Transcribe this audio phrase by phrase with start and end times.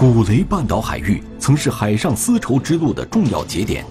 [0.00, 3.84] 古雷半岛海域曾是海上丝绸之路的重要节点，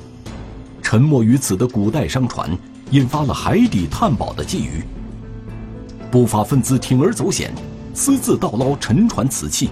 [0.82, 2.50] 沉没于此的古代商船
[2.90, 4.82] 引发了海底探宝的觊觎。
[6.10, 7.54] 不法分子铤而走险，
[7.94, 9.70] 私自盗捞沉船瓷器，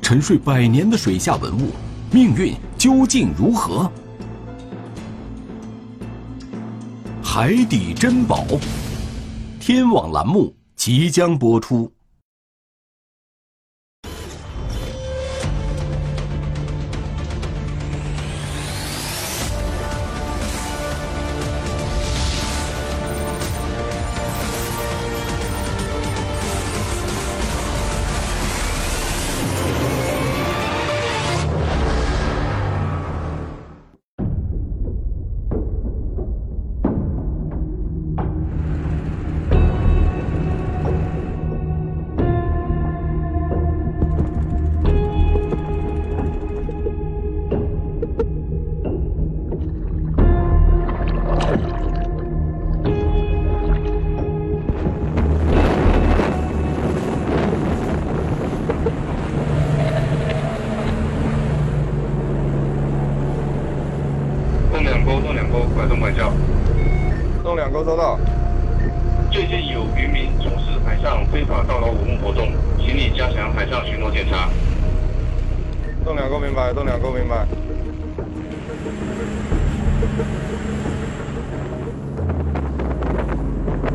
[0.00, 1.72] 沉睡百年的水下文物，
[2.12, 3.90] 命运究竟如何？
[7.20, 8.46] 海底珍宝，
[9.58, 11.90] 天网栏目即将播出。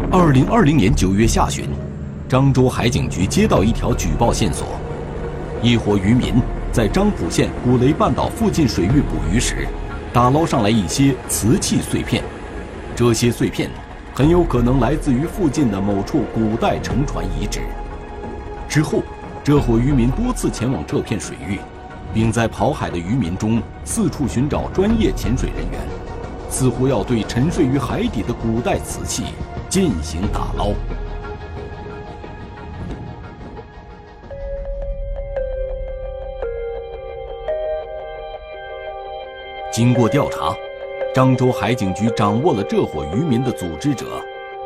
[0.09, 1.65] 二零二零年九月下旬，
[2.29, 4.65] 漳州海警局接到一条举报线索：
[5.61, 6.35] 一伙渔民
[6.71, 9.67] 在漳浦县古雷半岛附近水域捕鱼时，
[10.13, 12.23] 打捞上来一些瓷器碎片。
[12.95, 13.69] 这些碎片
[14.13, 17.59] 很有可能来自于附近的某处古代沉船遗址。
[18.69, 19.03] 之后，
[19.43, 21.59] 这伙渔民多次前往这片水域，
[22.13, 25.81] 并在跑海的渔民中四处寻找专业潜水人员，
[26.49, 29.25] 似乎要对沉睡于海底的古代瓷器。
[29.69, 30.71] 进行打捞。
[39.71, 40.55] 经过调查，
[41.13, 44.05] 漳州海警局掌握了这伙渔民的组织者，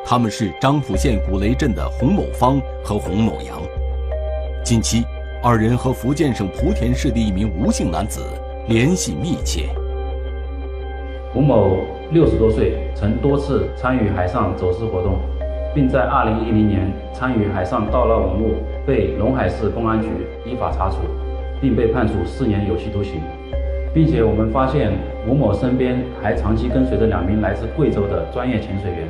[0.06, 3.62] 他们是漳浦县古雷镇的洪某芳和洪某阳。
[4.64, 5.04] 近期，
[5.44, 8.26] 二人和福建省莆田市的一名吴姓男子
[8.68, 9.70] 联系密切。
[11.36, 12.01] 吴某。
[12.12, 15.18] 六十多岁，曾多次参与海上走私活动，
[15.74, 18.56] 并在二零一零年参与海上盗捞文物，
[18.86, 20.10] 被龙海市公安局
[20.46, 20.98] 依法查处，
[21.62, 23.22] 并被判处四年有期徒刑。
[23.94, 24.92] 并且我们发现
[25.26, 29.08] 吴某身边还长期跟随着两名来自贵州的专业潜水员，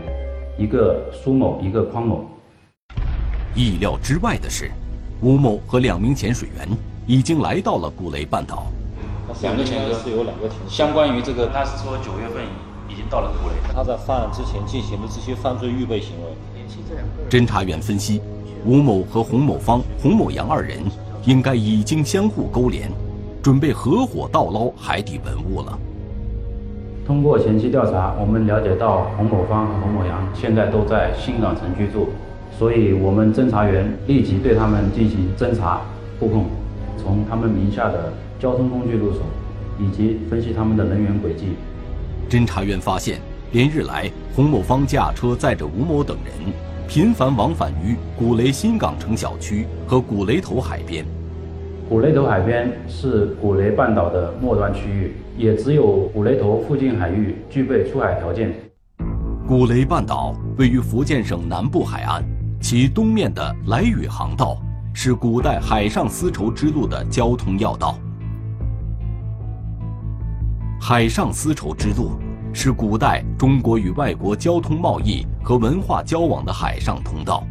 [0.55, 2.23] 一个苏某，一个匡某。
[3.55, 4.69] 意料之外的是，
[5.21, 6.67] 吴某和两名潜水员
[7.07, 8.67] 已经来到了古雷半岛。
[9.41, 12.43] 两个潜水是有两个潜相关于这个，他是说九月份。
[12.91, 16.31] 已经到了土雷，他在犯案之前进行的这些犯罪预备行为。
[17.29, 18.21] 侦查员分析，
[18.65, 20.79] 吴某和洪某芳、洪某阳二人
[21.23, 22.91] 应该已经相互勾连，
[23.41, 25.79] 准备合伙盗捞海底文物了。
[27.07, 32.09] 通过前期调查，我们了解到洪某芳和洪某阳现在都在新港城居住，
[32.59, 35.81] 所以我们侦查员立即对他们进行侦查
[36.19, 36.45] 布控，
[36.97, 39.19] 从他们名下的交通工具入手，
[39.79, 41.55] 以及分析他们的人员轨迹。
[42.31, 43.19] 侦查员发现，
[43.51, 46.33] 连日来，洪某芳驾车载着吴某等人，
[46.87, 51.05] 频繁往返于古雷新港城小区和古雷头海边。
[51.89, 58.53] 古雷头海边是古雷半岛的末端区域，也只有古雷头附近海域具备出海条件。
[59.45, 62.23] 古雷半岛位于福建省南部海岸，
[62.61, 64.57] 其东面的莱屿航道
[64.93, 67.99] 是古代海上丝绸之路的交通要道。
[70.83, 72.13] 海上丝绸之路
[72.51, 77.43] 是古代中国与外国交通贸易和文化交往的海上通道。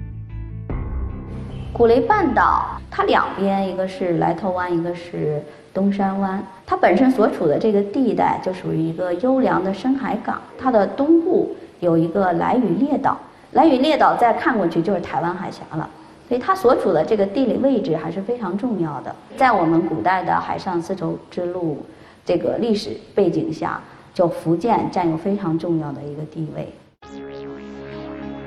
[1.73, 5.41] 古雷半岛，它两边一个是莱头湾，一个是
[5.73, 6.45] 东山湾。
[6.67, 10.43] 它本身所处的这个地带就属于一个优良的深海港。
[10.59, 13.17] 它的东部有一个莱屿列岛，
[13.53, 15.89] 莱屿列岛再看过去就是台湾海峡了。
[16.29, 21.79] 所以它所处的这个地理位置还是非常重要的，在我们古代的海上丝绸之路。
[22.25, 23.81] 这个历史背景下，
[24.13, 26.73] 就福建占有非常重要的一个地位。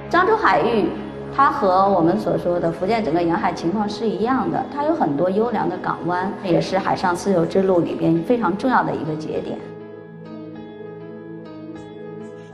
[0.10, 0.86] 漳州海域，
[1.36, 9.58] 它和我们所说的福建整个沿海情况是一样的，它有很多优良的港湾，也是海上丝绸之路里边非常重要的一个节点。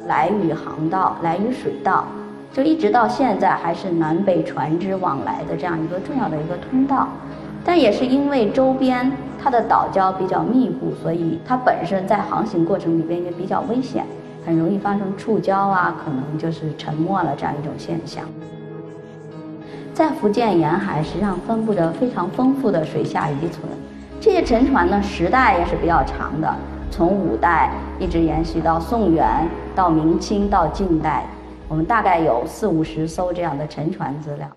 [0.07, 2.07] 来屿航道、来屿水道，
[2.53, 7.09] 就一直到现在还是南北船只往来的这样一个重要的一个通道。
[7.63, 9.11] 但也是因为周边
[9.41, 14.05] 它的岛礁比较密布，所以它本身在航行过程里边也比较危险，
[14.45, 18.23] 很容易发生触礁啊，可能就是沉没了这样一种现象。
[19.93, 23.67] 在福建沿海，实际上分布着非常丰富的水下遗存。
[24.21, 26.55] 这些沉船呢，时代也是比较长的，
[26.89, 31.25] 从五代一直延续到宋元，到明清，到近代，
[31.67, 34.47] 我们大概有四五十艘这样的沉船资料。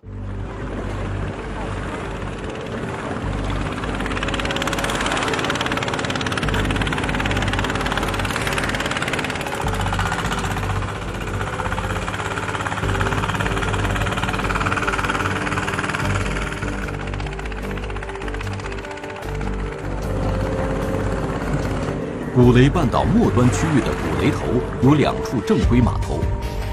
[22.34, 24.40] 古雷半岛末端区域的古雷头
[24.81, 26.19] 有两处正规码头，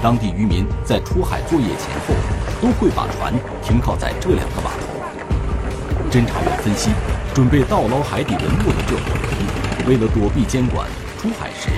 [0.02, 2.14] 当地渔民在出海作业前后
[2.62, 6.10] 都会把船停靠在这两个码头。
[6.10, 6.88] 侦查员分析，
[7.34, 11.68] 准备盗捞海底文物的这伙人，为了躲避监管，出海时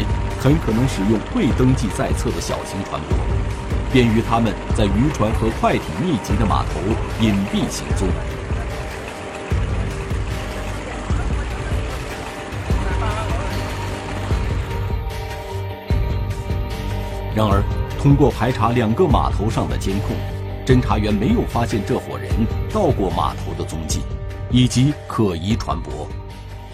[0.41, 6.79] 很可能使用未登记在册的小型船舶，便于他们在渔船和快艇密集的码头
[7.21, 8.07] 隐蔽行踪。
[18.03, 20.17] 通过排查两个码头上的监控，
[20.67, 22.29] 侦查员没有发现这伙人
[22.75, 24.01] 到过码头的踪迹，
[24.51, 26.09] 以及可疑船舶。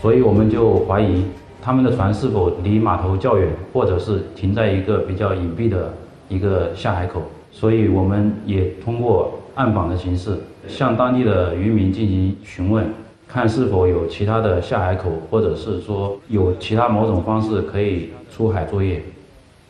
[0.01, 1.27] 所以，我们就怀疑
[1.61, 5.93] 他们的船是否离码头较远，或者是停在一个比较隐蔽的
[6.31, 7.21] 一个下海口。
[7.53, 10.35] 所以，我们也通过暗访的形式，
[10.67, 12.87] 向当地的渔民进行询问，
[13.29, 19.03] 看是否有其他的下海口，或者是说有其他某种方式可以出海作业。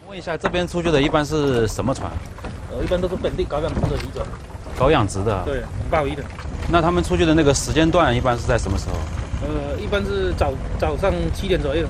[0.08, 2.10] 问一下，这边出去的一般是什么船？
[2.72, 4.26] 呃，一般都是本地搞养殖的渔船。
[4.78, 5.44] 搞养殖的？
[5.44, 6.24] 对，鲍鱼的。
[6.66, 8.94] 那他们出去的那个时间段一般是在什么时候？
[9.42, 11.86] 呃，一般是早早上七点左右。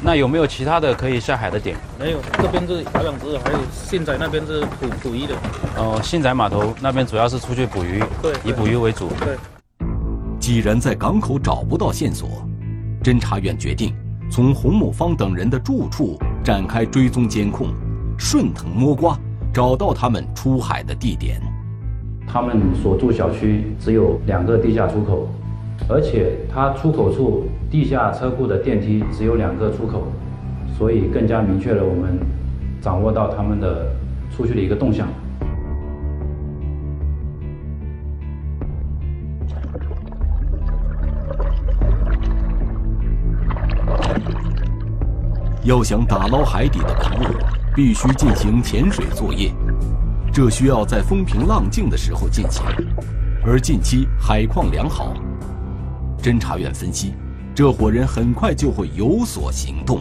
[0.00, 1.76] 那有没有其他的可以下海的点？
[2.00, 5.36] 没有，这边是搞养殖的，还有信仔那边是捕捕鱼的。
[5.76, 9.08] 哦，信仔码头那边主要是出去捕鱼，对，以捕鱼为主。
[9.20, 9.38] 对。
[10.40, 12.44] 既然在港口找不到线索，
[13.04, 13.94] 侦查员决定
[14.28, 16.18] 从洪某芳等人的住处。
[16.44, 17.68] 展开追踪监控，
[18.18, 19.16] 顺藤摸瓜，
[19.54, 21.40] 找到他们出海的地点。
[22.26, 25.28] 他们所住小区只有两个地下出口，
[25.88, 30.08] 而且他出口处地下车库的电梯只有两个出口，
[30.76, 32.18] 所以更加明确了我们
[32.80, 33.86] 掌握到他们的
[34.36, 35.06] 出去的一个动向。
[45.64, 47.36] 要想打捞海底的文物，
[47.72, 49.52] 必须进行潜水作业，
[50.32, 52.64] 这需要在风平浪静的时候进行，
[53.46, 55.14] 而近期海况良好。
[56.20, 57.14] 侦查员分析，
[57.54, 60.00] 这伙人很快就会有所行动。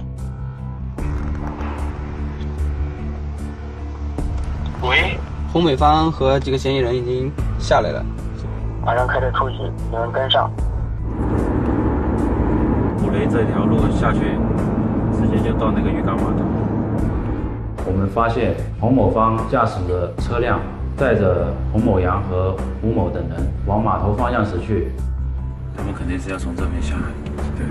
[4.81, 5.15] 喂，
[5.53, 8.03] 洪美芳和几个嫌疑人已经下来了，
[8.83, 9.57] 马上开车出去，
[9.91, 10.51] 你们跟上。
[12.97, 14.39] 古雷这条路下去。
[15.19, 16.45] 直接就到那个渔港码头。
[17.85, 20.59] 我们发现洪某芳驾驶的车辆
[20.95, 24.91] 载着洪某阳和吴某等人往码头方向驶去。
[25.75, 27.03] 他们肯定是要从这边下海。
[27.57, 27.65] 对。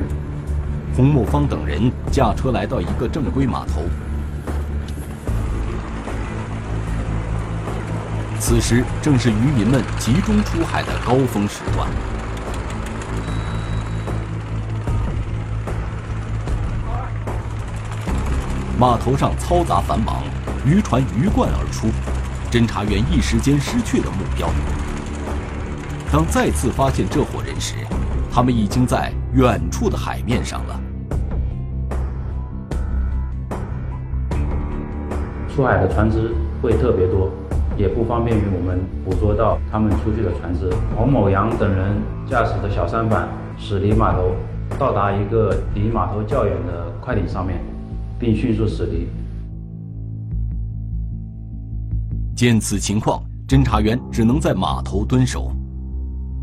[0.96, 3.82] 洪某芳等人驾车来到一个正规码头。
[8.40, 11.88] 此时正是渔民们集中出海的高峰时段。
[18.80, 20.22] 码头上嘈杂繁忙，
[20.64, 21.88] 渔船鱼贯而出，
[22.50, 24.48] 侦查员一时间失去了目标。
[26.10, 27.74] 当再次发现这伙人时，
[28.32, 30.80] 他们已经在远处的海面上了。
[35.54, 37.30] 出海的船只会特别多，
[37.76, 40.70] 也不方便于我们捕捉到他们出去的船只。
[40.96, 44.34] 洪某阳等人驾驶的小舢板驶离码头，
[44.78, 47.60] 到达一个离码头较远的快艇上面。
[48.20, 49.08] 并迅速驶离。
[52.36, 55.50] 见此情况，侦查员只能在码头蹲守。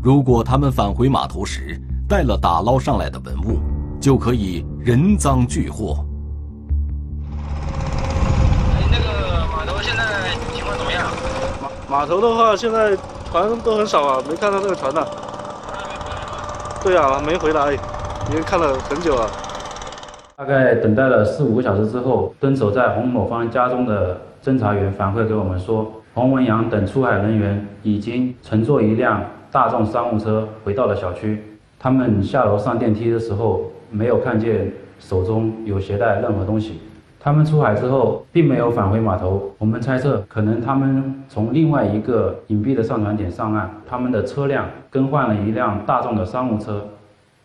[0.02, 3.60] 如果他们返回码头时带了打捞上来的文物，
[4.00, 6.04] 就可以人赃俱获。
[8.90, 11.10] 那个码头现在情况怎么样？
[11.88, 12.96] 码码头的话，现在
[13.30, 15.04] 船都很少啊，没看到那个船呢。
[16.82, 19.28] 对啊，没回来，已经看了很久了。
[20.38, 31.42] 大概等待了四五个小时之后，蹲守在洪某芳家中的侦查员反馈给我们说，洪文阳等出海人员已经乘坐一辆大众商务车回到了小区。
[31.76, 36.82] 他们下楼上电梯的时候，没有看见手中有携带任何东西。
[37.18, 39.50] 他们出海之后，并没有返回码头。
[39.58, 46.86] 我们猜测，可能他们从另外一个隐蔽的上船点上岸，他们的车辆更换了一辆大众的商务车，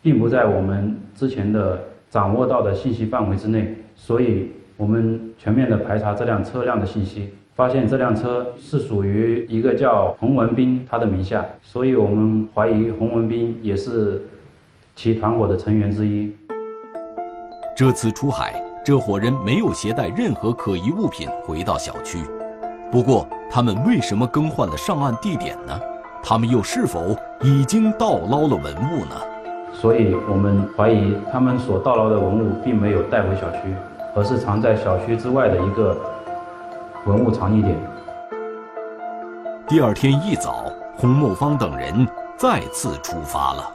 [0.04, 1.80] 并不在我们之前的
[2.14, 3.76] 掌握到的信息范围之内。
[3.96, 11.44] 所以，我们全面的排查这辆车辆的信息，发现这辆车是属于一个叫洪文斌他的名下。
[11.64, 14.22] 所以我们怀疑洪文斌也是
[14.96, 16.32] 其团伙的成员之一。
[17.76, 18.62] 这次出海。
[18.86, 22.18] 这伙人没有携带任何可疑物品回到小区，
[22.92, 25.80] 不过他们为什么更换了上岸地点呢？
[26.22, 29.16] 他们又是否已经盗捞了文物呢？
[29.74, 33.76] 所以我们怀疑他们所盗捞的文物并没有带回小区，
[34.16, 35.98] 而是藏在小区之外的一个
[37.06, 37.76] 文物藏匿点。
[39.68, 43.72] 第二天一早，洪木芳等人再次出发了，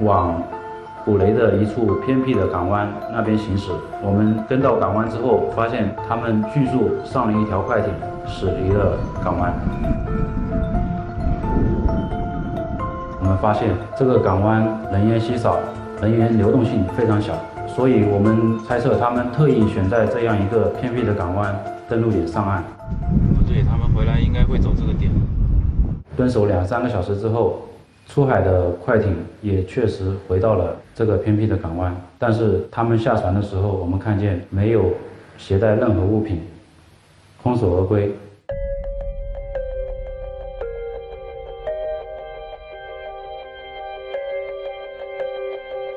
[0.00, 0.42] 往。
[1.04, 7.92] 古雷的一处偏僻的港湾那边行驶，我们跟到港湾之后，发现他们迅速上了一条快艇，
[8.24, 9.52] 驶离了港湾。
[13.32, 14.60] 我们发现这个港湾
[14.92, 15.56] 人烟稀少，
[16.02, 17.32] 人员流动性非常小，
[17.66, 21.58] 所以我们猜测他们特意选在这样一个偏僻的港湾
[21.88, 22.62] 登陆点上岸。
[23.34, 25.10] 不对，他们回来应该会走这个点。
[26.14, 27.62] 蹲守两三个小时之后。
[28.08, 34.90] 出海的快艇也确实回到了这个偏僻的港湾，但是他们下船的时候，我们看见没有
[35.38, 36.42] 携带任何物品，
[37.42, 38.12] 空手而归。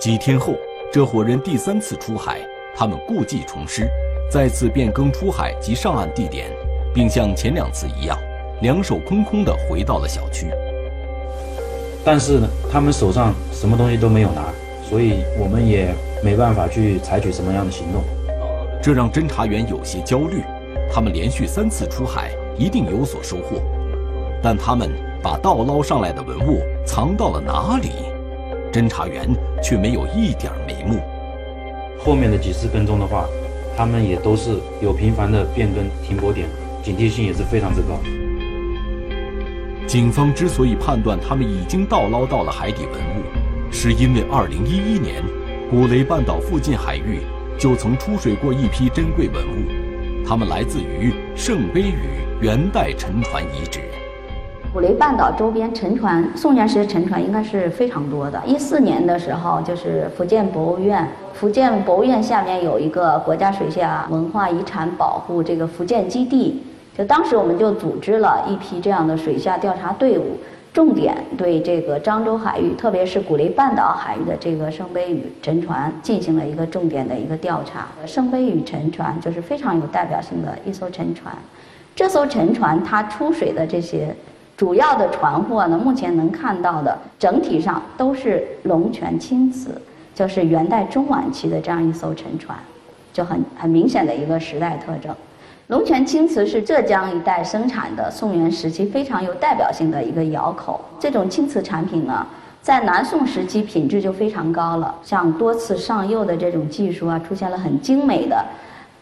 [0.05, 0.53] 几天后，
[0.93, 2.39] 这伙人第三次出海，
[2.75, 3.89] 他们故技重施，
[4.29, 6.51] 再次变更出海及上岸地点，
[6.93, 8.15] 并像前两次一样，
[8.62, 10.45] 两手空空地回到了小区。
[12.03, 14.53] 但是呢，他们手上什么东西都没有拿，
[14.88, 15.91] 所以我们也
[16.24, 18.03] 没办法去采取什么样的行动。
[18.83, 20.43] 这让侦查员有些焦虑。
[20.93, 23.59] 他们连续三次出海，一定有所收获，
[24.39, 24.88] 但他们
[25.24, 27.89] 把盗捞上来的文物藏到了哪里？
[28.75, 29.25] 侦查员
[29.63, 31.00] 却没有一点眉目。
[31.98, 33.25] 后面的几次跟踪的话，
[33.77, 36.46] 他们也都是有频繁的变更停泊点，
[36.84, 37.98] 警惕性也是非常之高。
[39.88, 45.24] 警方之所以判断他们已经盗捞到了海底文物，是因为2011年，
[45.72, 47.22] 古雷半岛附近海域
[47.58, 51.96] 就曾出水过一批珍贵文物，它们来自于圣杯屿
[52.41, 53.79] 元代沉船遗址。
[54.75, 58.44] 古雷半岛周边沉船，宋元时的沉船应该是非常多的。
[58.46, 66.62] 一四年的时候，就是福建博物院，福建博物院下面有一个国家水下文化遗产保护这个福建基地。
[66.94, 70.36] 就当时我们就组织了一批这样的水下调查队伍，
[70.74, 77.88] 重点对这个漳州海域，特别是古雷半岛海域的这个圣杯屿沉船进行了一个重点的一个调查。
[78.05, 81.34] 圣杯屿沉船就是非常有代表性的一艘沉船，
[81.96, 84.13] 这艘沉船它出水的这些
[84.57, 89.69] 主要的船货呢，目前能看到的整体上都是龙泉青瓷，
[90.13, 92.57] 就是元代中晚期的这样一艘沉船，
[93.12, 95.13] 就很很明显的一个时代特征。
[95.67, 100.79] 龙泉青瓷是浙江一带生产的宋元时期非常有代表性的一个窑口。
[101.00, 102.25] 这种青瓷产品呢，
[102.62, 108.45] 在南宋时期品质就非常高了，像多次上釉的这种技术啊，出现了很精美的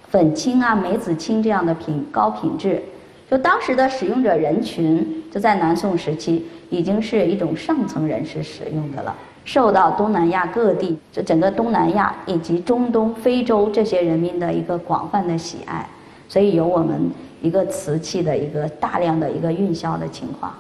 [0.10, 2.82] 粉青啊、梅子青这样的品高品质。
[3.30, 15.90] 就当时的使用者人群，就在南宋时期已经是一种上层人士使用的了，受到东南亚各地，就整个东南亚以及中东、非洲这些人民的一个广泛的喜爱。
[16.30, 17.10] 所以有我们
[17.42, 20.54] 一个瓷器的一个大量的一个运销的情况。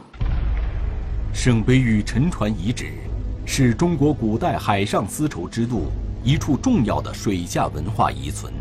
[1.32, 2.88] 圣杯屿沉船遗址
[3.46, 5.84] 是中国古代海上丝绸之路
[6.24, 8.52] 一处重要的水下文化遗存。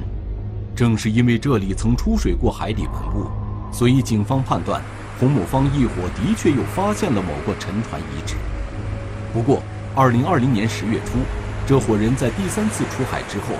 [0.76, 3.28] 正是因为这里曾出水过海底文物，
[3.72, 4.82] 所以警方判断
[5.22, 8.34] 洪某方一伙的确又发现了某个沉船遗址。
[9.32, 9.62] 不过
[9.94, 11.16] ，2020年10月初，
[11.64, 13.54] 这伙人在第三次出海之后，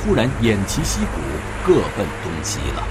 [0.00, 1.18] 突然偃旗息鼓，
[1.66, 2.84] 各奔东西了。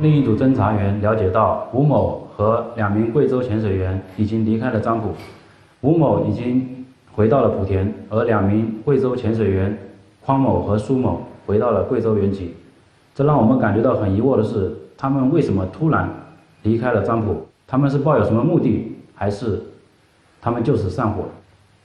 [0.00, 5.14] 另一组侦查员了解到，吴某和两名贵州潜水员已经离开了漳浦，
[5.80, 6.84] 吴某已经
[7.14, 9.74] 回到了莆田，而两名贵州潜水员
[10.26, 12.54] 匡某和苏某回到了贵州原籍。
[13.14, 16.06] 这让我们感觉到很疑惑的是，他们为什么突然
[16.62, 17.46] 离开了漳浦？
[17.66, 19.60] 他们是抱有什么目的，还是
[20.40, 21.24] 他们就此散伙？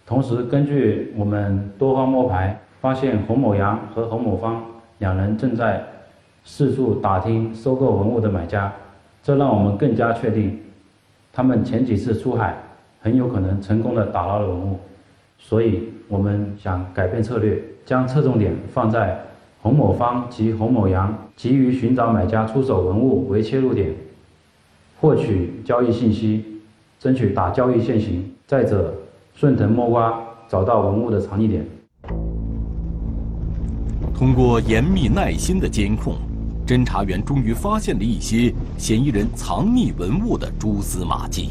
[0.06, 4.64] 同时，根据我们多方摸排，发现洪某阳和洪某芳
[5.00, 5.84] 两人正在。
[6.46, 8.70] 四处打听收购文物的买家，
[9.24, 10.60] 这让我们更加确定，
[11.32, 12.58] 他们前几次出海
[13.00, 14.78] 很有可能成功的打捞了文物。
[15.40, 19.18] 所以，我们想改变策略，将侧重点放在
[19.62, 23.94] 洪某方及洪某阳急于寻找买家出手文物为切入点，
[25.04, 26.46] 获取交易信息，
[26.98, 28.24] 争取打交易现行。
[28.48, 28.94] 再者，
[29.36, 30.18] 顺藤摸瓜，
[30.48, 31.66] 找到文物的藏匿点。
[34.16, 36.16] 通过严密耐心的监控，
[36.66, 41.50] 侦查员终于发现了一些嫌疑人藏匿文物的蛛丝马迹。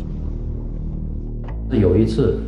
[1.70, 2.38] 有一次。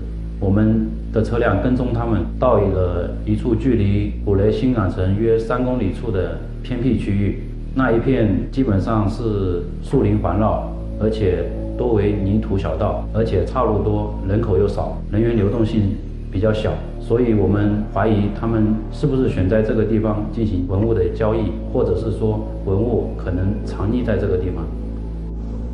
[0.40, 7.44] 我们的车辆跟踪他们到了一处距离古雷新港城约三公里处的偏僻区域，
[7.74, 10.70] 那一片基本上是树林环绕，
[11.00, 11.44] 而且
[11.76, 15.90] 多为泥土小道，而且岔路多，人口又少，人员流动性
[16.30, 24.64] 比较小，所以我们怀疑他们是不是选在这个地方进行文物的交易，或者是说文物可能藏匿在这个地方。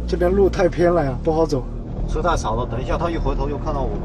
[0.07, 1.63] 这边路太偏了呀，不好走，
[2.09, 4.01] 车太少了，等一下他一回头又看到我们。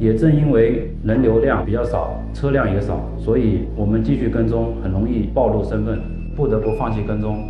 [0.00, 5.98] 也正因为人流量比较少，车辆也少，所以我们继续跟踪很容易暴露身份，
[6.36, 7.44] 不得不放弃跟踪。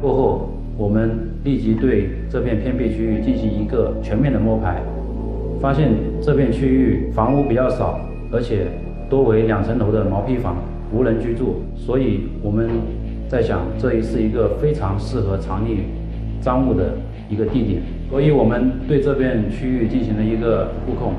[0.00, 4.80] 过后，我们立即对这片偏僻区域进行一个全面的摸排，
[5.60, 5.90] 发现
[6.22, 8.00] 这片区域房屋比较少，
[8.32, 8.66] 而且
[9.10, 10.56] 多为两层楼的毛坯房，
[10.90, 12.70] 无人居住，所以我们
[13.28, 15.80] 在想，这也是一个非常适合藏匿
[16.40, 16.94] 赃物的
[17.28, 17.82] 一个地点。
[18.08, 21.12] 所以我们对这片区域进行了一个布控。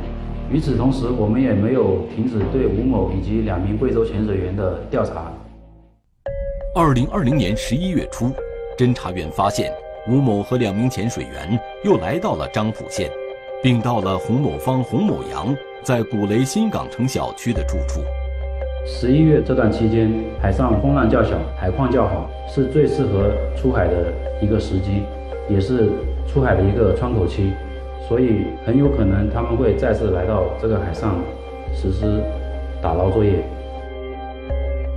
[0.51, 5.31] 与此同时，我们也没有停止对吴某以及两名贵州潜水员的调查。
[6.73, 8.31] 二零二零年十一月初，
[8.81, 9.71] 侦查员发现
[10.07, 13.11] 吴某和两名潜水员又来到了漳浦县，
[13.61, 18.01] 并到了洪某方、洪某阳在古雷新港城小区的住处。
[18.83, 20.11] 十一月这段期间，
[20.41, 24.11] 海上风浪较小，海况较好，是最适合出海的
[24.41, 25.03] 一个时机，
[25.47, 25.91] 也是。
[26.27, 27.51] 出海的一个窗口期，
[28.07, 31.19] 所以很有可能他们会再次来到这个海上
[31.73, 32.23] 实施
[32.81, 33.43] 打捞作业。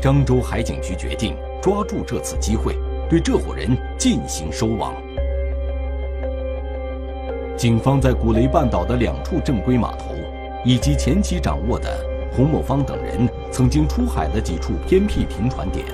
[0.00, 2.76] 漳州海警局决定抓住这次机会，
[3.08, 4.94] 对这伙人进行收网。
[7.56, 10.14] 警方在古雷半岛的两处正规码头，
[10.64, 11.88] 以及前期掌握的
[12.32, 15.86] 洪某方等人曾经出海的几处偏僻停船点，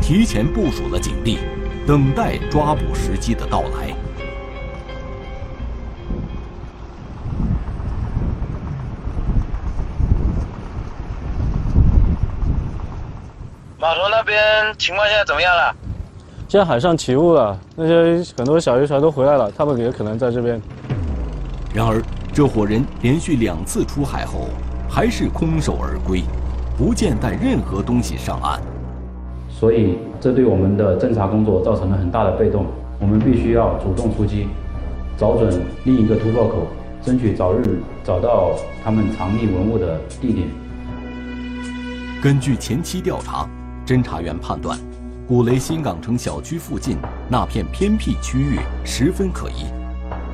[0.00, 1.38] 提前部署了警力，
[1.86, 3.92] 等待抓捕时机的到来。
[13.80, 14.38] 码头那边
[14.78, 15.74] 情况现在怎么样了？
[16.52, 20.60] 现在海上起雾了，那些很多小渔船都回来了，他们也可能在这边。
[21.72, 24.48] 然而，这伙人连续两次出海后，
[24.86, 26.22] 还是空手而归，
[26.76, 28.60] 不见带任何东西上岸。
[29.48, 32.66] 所以，这对我们的侦查工作造成了很大的被动。
[33.00, 34.48] 我们必须要主动出击，
[35.16, 36.66] 找准另一个突破口，
[37.00, 38.50] 争取早日找到
[38.84, 40.46] 他们藏匿文物的地点。
[42.22, 43.48] 根据前期调查。
[43.84, 44.78] 侦查员判断，
[45.28, 49.66] 古雷新港城小区附近那片偏僻区域十分可疑，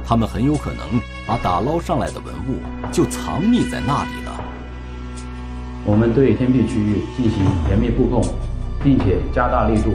[0.03, 0.81] 他们很有可能
[1.27, 2.57] 把打捞上来的文物
[2.91, 4.41] 就藏匿在那里了。
[5.85, 8.23] 我们对偏僻区域进行严密布控，
[8.83, 9.93] 并且加大力度，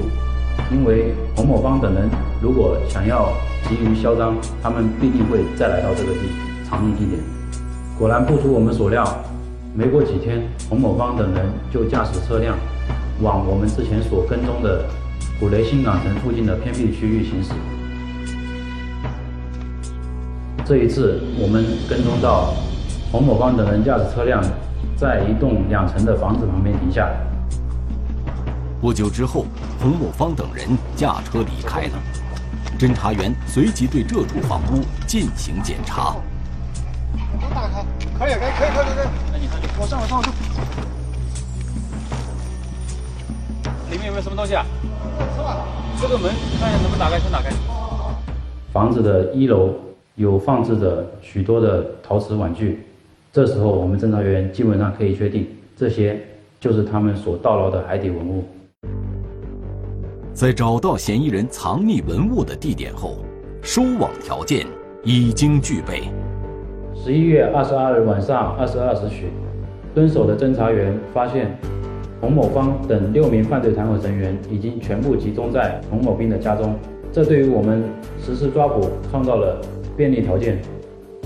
[0.71, 2.07] 因为洪某方等人
[2.39, 3.33] 如果想要
[3.67, 6.19] 急于销赃，他们必定会再来到这个地
[6.69, 7.19] 藏匿地点。
[7.97, 9.03] 果然不出我们所料，
[9.73, 12.55] 没过几天，洪某方等人就驾驶车辆。
[13.21, 14.85] 往我们之前所跟踪的
[15.39, 17.51] 古雷新港城附近的偏僻区域行驶。
[20.65, 22.53] 这一次，我们跟踪到
[23.11, 24.41] 洪某方等人驾驶车辆
[24.95, 27.09] 在一栋两层的房子旁边停下。
[28.81, 29.45] 不久之后，
[29.79, 31.93] 洪某方等人驾车离开了。
[32.79, 36.15] 侦查员随即对这处房屋进行检查。
[37.39, 37.85] 能打开？
[38.17, 39.07] 可以，可以，可以，可以，可以。
[39.31, 40.33] 那你看，我上，我上，我上。
[44.13, 44.63] 面有没有什么东西啊？
[45.99, 47.49] 这个门看一下能不能打开，先打开。
[48.71, 49.73] 房子的一楼
[50.15, 52.83] 有放置着许多的陶瓷碗具，
[53.31, 56.19] 这时候我们侦查员基本上可以确定，这些
[56.59, 58.43] 就是他们所盗捞的海底文物。
[60.31, 63.17] 在找到嫌疑人藏匿文物的地点后，
[63.63, 64.67] 收网条件
[65.03, 66.03] 已经具备。
[66.95, 69.29] 十一月二十二日晚上二十二时许，
[69.95, 71.57] 蹲守的侦查员发现。
[72.23, 76.73] 洪某方等六名犯罪团伙成员已经全部集中在洪某兵的家中，
[77.11, 77.83] 这对于我们
[78.17, 79.59] 实施抓捕创造了
[79.97, 80.57] 便利条件。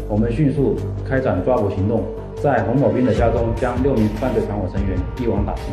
[0.10, 0.76] 我们迅速
[1.08, 2.04] 开展抓捕行动，
[2.42, 5.66] 在洪某兵的家中将六名犯罪团伙成员一网打尽。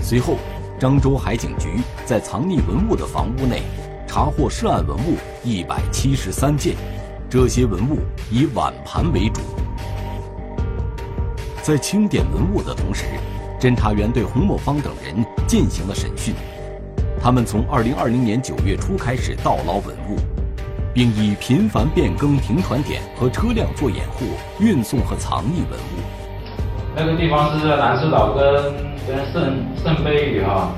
[0.00, 0.34] 随后，
[0.78, 1.68] 漳州海警局
[2.04, 3.62] 在藏匿文物的房屋内
[4.06, 6.74] 查查获涉案文物一百七十三件，
[7.30, 7.98] 这些文物
[8.32, 9.40] 以碗盘为主。
[11.62, 13.04] 在清点文物的同时，
[13.58, 16.34] 侦查员对洪某芳等人进行了审讯。
[17.20, 20.16] 他们从二零二零年九月初开始盗捞文物，
[20.94, 24.26] 并以频繁变更停船点和车辆做掩护，
[24.60, 26.02] 运送和藏匿文物。
[26.94, 28.64] 那个地方是在南势岛跟
[29.06, 30.70] 跟圣圣杯屿哈，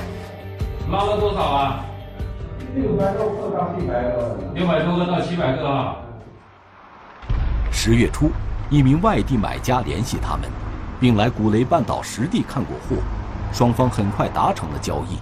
[0.91, 1.85] 捞了多少啊？
[2.75, 4.39] 六百多个到七百个。
[4.55, 5.97] 六百多个到七百个啊。
[7.71, 8.31] 十月初，
[8.71, 10.49] 一名外地买家联系他们，
[11.01, 13.03] 并来古雷半岛实地看过货，
[13.53, 15.17] 双方很快达成了交易。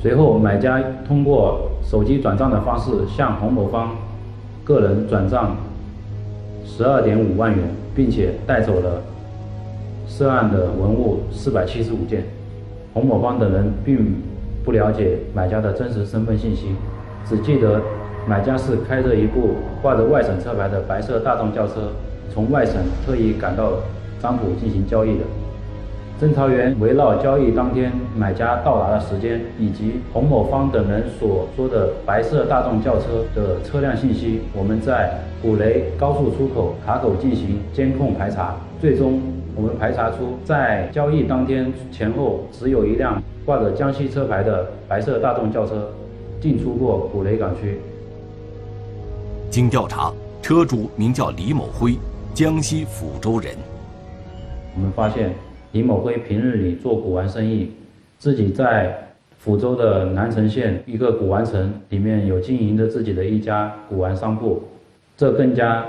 [0.00, 3.90] 随后，买家通过手机转账的方式向洪某芳
[4.62, 5.56] 个人转账
[6.64, 7.58] 十二点五万元，
[7.94, 9.02] 并且带走了
[10.06, 12.24] 涉案的文物四百七十五件。
[12.92, 14.22] 洪某芳等人并
[14.64, 16.76] 不了解买家的真实身份信息，
[17.26, 17.80] 只记得
[18.28, 21.90] 买家是开着一部挂着外省车牌的白色大众轿车，
[22.32, 23.72] 从外省特意赶到
[24.24, 25.24] 商铺进行交易的。
[26.18, 38.54] 侦查员围绕交易当天买家到达的时间，以及洪某芳等人所说的白色大众轿车的车辆信息，我们在古雷高速出口卡口进行监控排查。
[38.80, 39.20] 最终，
[39.54, 45.90] 我们排查出在交易当天前后，只有一辆挂着江西车牌的白色大众轿车
[46.40, 47.78] 进出过古雷港区。
[49.50, 50.10] 经调查，
[50.40, 51.98] 车主名叫李某辉，
[52.32, 53.52] 江西抚州人。
[54.74, 55.34] 我们发现。
[55.72, 57.72] 李某辉平日里做古玩生意，
[58.16, 59.08] 自己在
[59.44, 64.62] 抚州的南城县一个古玩城里面有经营着自己的一家古玩商铺，
[65.16, 65.84] 这更加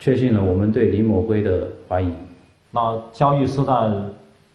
[0.00, 2.12] 确信了我们对李某辉的怀疑。
[2.72, 3.72] 那交易是在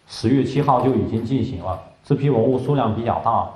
[0.06, 3.48] 十月七号就已经进行了，这批文物数量比较大，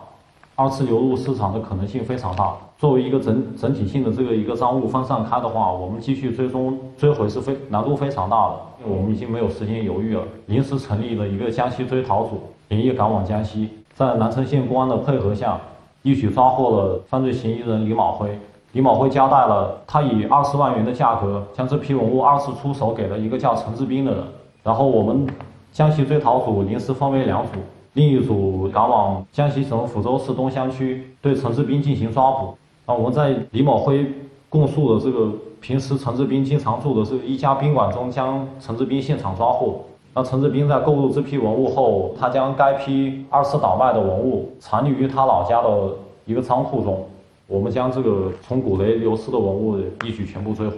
[0.61, 2.53] 二次流入市场的可能性非常大。
[2.77, 8.57] 作为一个整整体性的这个一个赃物分散开的话，我们继续追踪追回是非难度非常大的。
[8.87, 15.59] 我们已经没有时间犹豫了，临时成立了一个江西追逃组，连夜赶往江西，在南城县公安的配合下，
[16.03, 18.39] 一举抓获了犯罪嫌疑人李某辉。
[18.73, 24.23] 李某辉交代了，他以二十万元的价格将这批文物二次出手给了一个叫陈志斌的人。
[24.63, 25.27] 然后我们
[25.73, 27.53] 江西追逃组临时分为两组，
[27.95, 32.57] 另一组赶往江西省抚州市东乡区对陈志斌进行抓捕。
[32.87, 34.07] 啊，我们在李某辉
[34.49, 39.81] 供述的这个平时陈志斌经常住的是一家宾馆中，将陈志斌现场抓获。
[40.15, 45.93] 那陈志斌在购入这批文物后，他将该批二次倒卖的文物藏匿于他老家的
[46.25, 47.07] 一个仓库中。
[47.47, 50.77] 我们将这个从古雷流失的文物一举全部追回，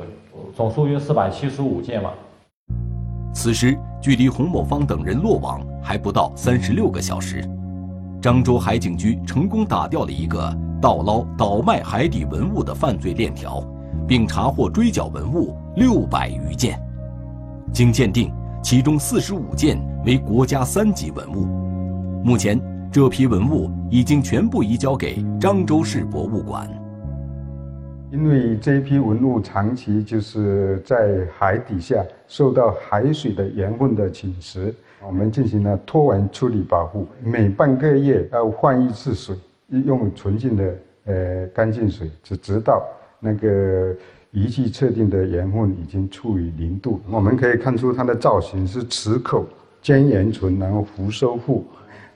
[0.55, 2.11] 总数约四百七十五件嘛。
[3.33, 7.49] 此时距离洪某芳等人落网还不到三十六个小时，
[8.21, 10.57] 漳州海警局成功打掉了一个。
[10.81, 13.65] 盗捞、倒卖海底文物的犯罪链条，
[14.05, 16.77] 并查获追缴文物六百余件。
[17.73, 18.33] 经鉴定，
[18.65, 21.47] 其中四十五件为国家三级文物。
[22.25, 26.69] 目前，这批文物已经全部移交给漳州市博物馆。
[28.13, 34.71] 因为这批文物长期就是在海底下受到海水的盐分的侵蚀，
[35.03, 39.35] 我们进行了拖完处理保护，每半个月要换一次水。
[39.87, 40.75] 用纯净的
[41.07, 42.87] 呃干净水，直直到
[43.19, 43.97] 那个
[44.31, 47.01] 仪器测定的盐分已经处于零度。
[47.11, 49.47] 我们可以看出它的造型是齿口
[49.81, 51.65] 尖圆唇，然后弧收腹。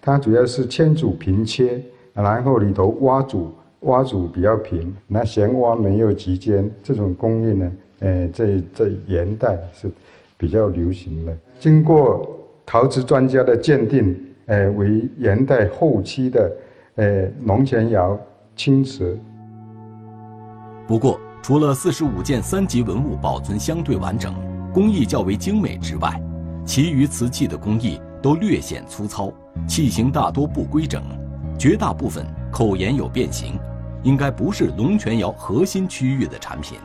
[0.03, 1.81] 它主要是铅组平切，
[2.13, 6.71] 然后里头挖组挖主比较平，那弦挖没有极尖。
[6.83, 9.91] 这种工艺呢，呃，在在元代是
[10.37, 11.37] 比较流行的。
[11.59, 16.51] 经过陶瓷专家的鉴定，呃，为元代后期的。
[16.99, 18.19] 呃，龙泉窑
[18.57, 19.19] 青瓷。
[20.87, 24.35] 不过，除了四十五件三级文物保存相对完整，
[24.73, 26.19] 工艺较为精美之外，
[26.65, 29.31] 其余瓷器的工艺都略显粗糙，
[29.69, 31.03] 器型大多不规整，
[31.59, 33.59] 绝大部分口沿有变形，
[34.03, 36.79] 应该不是龙泉窑核心区域的产品。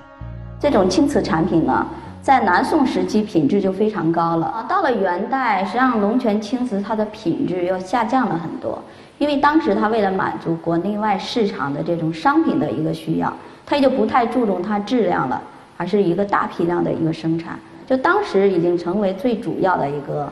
[0.59, 1.85] 这种青瓷产品呢，
[2.21, 8.81] 在南宋时期品质就非常高了啊，到了元代，实际上龙泉青瓷它的品质又下降了很多。
[9.17, 13.31] 因为当时他为了满足国内外市场的这种商品的一个需要，
[13.65, 15.41] 他也就不太注重它质量了，
[15.77, 17.57] 而是一个大批量的一个生产。
[17.85, 20.31] 就当时已经成为最主要的一个，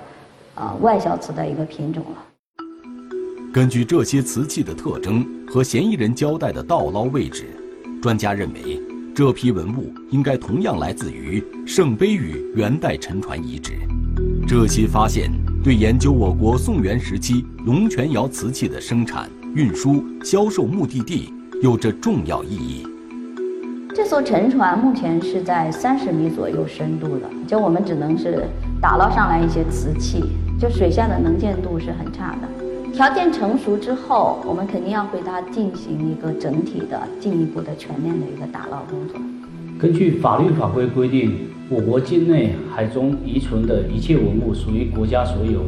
[0.56, 2.29] 呃，外销瓷的一个品种了。
[3.52, 7.46] 根据这些瓷器的特征和嫌疑人交代的盗捞位置，
[8.02, 8.80] 专家认为
[9.16, 13.74] 这批文物应该同样来自于圣杯屿元代沉船遗址。
[14.48, 15.32] 这些发现。
[15.62, 22.88] 对研究我国宋元时期龙泉窑瓷器的生产、运输、销售目的地有着重要意义。
[23.94, 28.46] 这艘沉船目前是在三十米左右深度的，就我们只能是
[28.82, 30.24] 打捞上来一些瓷器，
[30.58, 32.69] 就水下的能见度是很差的。
[32.94, 39.20] 条件成熟之后，我们肯定要对它进行一个整体的、进一步的、全面的一个打捞工作。
[39.80, 41.32] 根据法律法规规定，
[41.70, 45.62] 我国境内海中遗存的一切文物属于国家所有，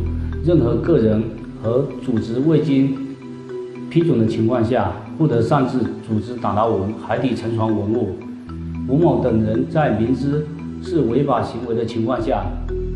[0.44, 1.24] 任何个人
[1.64, 2.98] 和组织未经
[3.90, 8.16] 批准的情况下，不得擅自组织打捞文海底沉船文物。
[8.90, 10.46] 吴某等人在明知
[10.84, 12.44] 是违法行为的情况下，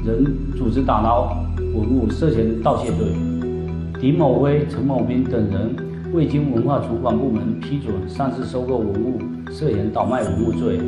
[0.03, 0.25] 仍
[0.57, 3.34] 组织打捞文物，涉嫌盗窃罪。
[3.99, 5.73] 狄某威、陈某斌等人
[6.11, 9.17] 未经文化主管部门批准擅自收购文物，
[9.49, 10.79] 涉嫌倒卖文物罪。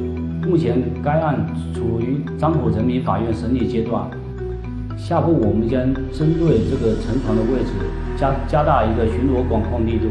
[0.46, 4.10] 目前该案处于漳浦人民法院审理阶段，
[4.98, 7.72] 下步我们将针对这个沉船的位置
[8.18, 10.08] 加加大一个巡逻管控力度。